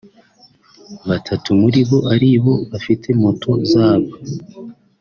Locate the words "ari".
2.13-2.29